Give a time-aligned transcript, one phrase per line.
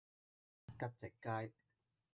[0.79, 1.53] 吉席街